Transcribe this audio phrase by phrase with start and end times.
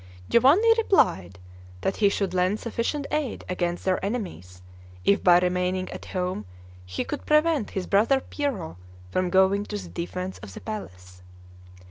[0.29, 1.37] Giovanni replied,
[1.81, 4.63] that he should lend sufficient aid against their enemies,
[5.05, 6.43] if by remaining at home
[6.87, 8.77] he could prevent his brother Piero
[9.11, 11.21] from going to the defense of the palace.